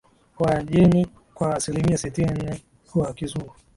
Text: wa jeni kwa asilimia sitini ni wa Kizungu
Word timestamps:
wa 0.39 0.63
jeni 0.63 1.07
kwa 1.33 1.55
asilimia 1.55 1.97
sitini 1.97 2.31
ni 2.31 2.61
wa 2.95 3.13
Kizungu 3.13 3.55